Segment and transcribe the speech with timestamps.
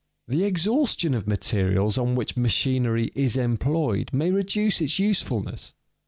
[0.33, 5.75] _The exhaustion of materials on which machinery is employed may reduce its usefulness.